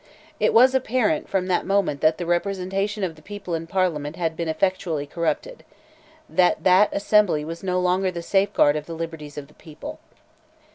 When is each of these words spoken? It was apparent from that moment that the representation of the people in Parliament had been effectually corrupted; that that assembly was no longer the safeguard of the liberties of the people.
It 0.39 0.51
was 0.51 0.73
apparent 0.73 1.29
from 1.29 1.45
that 1.45 1.63
moment 1.63 2.01
that 2.01 2.17
the 2.17 2.25
representation 2.25 3.03
of 3.03 3.15
the 3.15 3.21
people 3.21 3.53
in 3.53 3.67
Parliament 3.67 4.15
had 4.15 4.35
been 4.35 4.47
effectually 4.49 5.05
corrupted; 5.05 5.63
that 6.27 6.63
that 6.63 6.89
assembly 6.91 7.45
was 7.45 7.61
no 7.61 7.79
longer 7.79 8.09
the 8.09 8.23
safeguard 8.23 8.75
of 8.75 8.87
the 8.87 8.95
liberties 8.95 9.37
of 9.37 9.47
the 9.47 9.53
people. 9.53 9.99